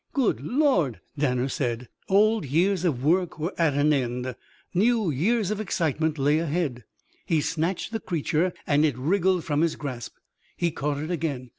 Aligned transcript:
"Good 0.13 0.39
Lord!" 0.43 0.99
Danner 1.15 1.47
said. 1.47 1.87
Old 2.09 2.43
years 2.43 2.83
of 2.85 3.03
work 3.05 3.37
were 3.37 3.53
at 3.55 3.75
an 3.75 3.93
end. 3.93 4.33
New 4.73 5.11
years 5.11 5.51
of 5.51 5.61
excitement 5.61 6.17
lay 6.17 6.39
ahead. 6.39 6.85
He 7.27 7.39
snatched 7.39 7.91
the 7.91 7.99
creature 7.99 8.51
and 8.65 8.83
it 8.83 8.97
wriggled 8.97 9.43
from 9.43 9.61
his 9.61 9.75
grasp. 9.75 10.15
He 10.57 10.71
caught 10.71 10.97
it 10.97 11.11
again. 11.11 11.49